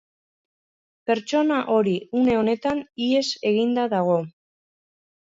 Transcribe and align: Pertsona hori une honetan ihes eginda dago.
Pertsona 1.09 1.59
hori 1.73 1.93
une 2.21 2.37
honetan 2.39 2.81
ihes 3.09 3.27
eginda 3.51 3.85
dago. 3.93 4.17